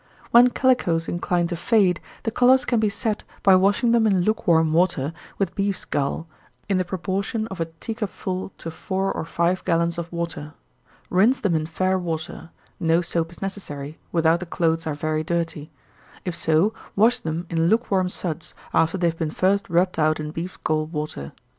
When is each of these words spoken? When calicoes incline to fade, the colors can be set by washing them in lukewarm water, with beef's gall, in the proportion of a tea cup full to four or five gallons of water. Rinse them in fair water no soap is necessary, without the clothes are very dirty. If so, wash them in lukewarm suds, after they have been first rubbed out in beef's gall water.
When 0.31 0.49
calicoes 0.49 1.07
incline 1.07 1.45
to 1.49 1.55
fade, 1.55 2.01
the 2.23 2.31
colors 2.31 2.65
can 2.65 2.79
be 2.79 2.89
set 2.89 3.23
by 3.43 3.55
washing 3.55 3.91
them 3.91 4.07
in 4.07 4.21
lukewarm 4.21 4.73
water, 4.73 5.13
with 5.37 5.53
beef's 5.53 5.85
gall, 5.85 6.25
in 6.67 6.79
the 6.79 6.83
proportion 6.83 7.45
of 7.49 7.59
a 7.59 7.65
tea 7.79 7.93
cup 7.93 8.09
full 8.09 8.51
to 8.57 8.71
four 8.71 9.11
or 9.13 9.25
five 9.25 9.63
gallons 9.63 9.99
of 9.99 10.11
water. 10.11 10.55
Rinse 11.11 11.39
them 11.41 11.53
in 11.53 11.67
fair 11.67 11.99
water 11.99 12.49
no 12.79 13.03
soap 13.03 13.29
is 13.29 13.43
necessary, 13.43 13.99
without 14.11 14.39
the 14.39 14.47
clothes 14.47 14.87
are 14.87 14.95
very 14.95 15.23
dirty. 15.23 15.69
If 16.25 16.35
so, 16.35 16.73
wash 16.95 17.19
them 17.19 17.45
in 17.51 17.67
lukewarm 17.67 18.09
suds, 18.09 18.55
after 18.73 18.97
they 18.97 19.05
have 19.09 19.19
been 19.19 19.29
first 19.29 19.69
rubbed 19.69 19.99
out 19.99 20.19
in 20.19 20.31
beef's 20.31 20.57
gall 20.57 20.87
water. 20.87 21.31